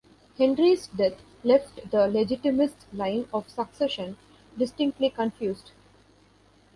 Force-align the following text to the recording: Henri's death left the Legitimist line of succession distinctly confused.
Henri's 0.39 0.87
death 0.87 1.21
left 1.43 1.91
the 1.91 2.07
Legitimist 2.07 2.91
line 2.91 3.27
of 3.31 3.47
succession 3.51 4.17
distinctly 4.57 5.11
confused. 5.11 5.73